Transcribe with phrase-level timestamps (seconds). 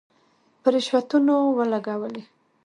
[0.61, 2.23] په رشوتونو ولګولې.